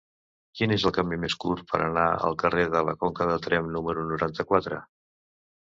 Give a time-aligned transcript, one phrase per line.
[0.59, 3.73] Quin és el camí més curt per anar al carrer de la Conca de Tremp
[3.79, 4.83] número noranta-quatre?